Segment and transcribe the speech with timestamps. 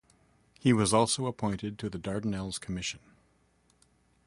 [0.59, 3.01] He was also appointed to the Dardanelles Commission.